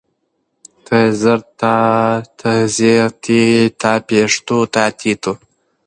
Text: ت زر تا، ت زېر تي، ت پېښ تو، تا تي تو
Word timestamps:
ت 0.85 0.87
زر 1.21 1.39
تا، 1.59 1.75
ت 2.39 2.41
زېر 2.75 3.09
تي، 3.23 3.41
ت 3.81 3.81
پېښ 4.07 4.31
تو، 4.47 4.57
تا 4.73 4.83
تي 4.99 5.11
تو 5.21 5.33